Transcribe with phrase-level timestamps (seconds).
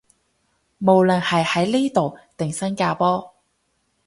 [0.79, 3.35] 無論係喺呢度定新加坡